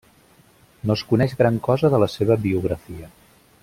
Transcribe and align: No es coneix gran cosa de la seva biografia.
No 0.89 0.95
es 0.99 1.03
coneix 1.11 1.37
gran 1.43 1.61
cosa 1.69 1.93
de 1.97 2.03
la 2.05 2.11
seva 2.17 2.43
biografia. 2.47 3.15